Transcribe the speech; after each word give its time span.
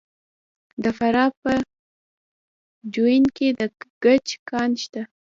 د 0.83 0.85
فراه 0.97 1.29
په 1.41 1.51
جوین 2.93 3.25
کې 3.35 3.47
د 3.59 3.61
ګچ 4.03 4.27
کان 4.49 4.71
شته. 4.83 5.01